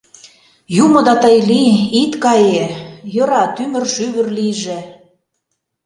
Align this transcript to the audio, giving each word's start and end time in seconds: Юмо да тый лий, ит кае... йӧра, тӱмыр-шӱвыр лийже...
Юмо 0.83 0.99
да 1.07 1.15
тый 1.23 1.37
лий, 1.49 1.75
ит 2.01 2.11
кае... 2.23 2.65
йӧра, 3.13 3.43
тӱмыр-шӱвыр 3.55 4.27
лийже... 4.37 4.79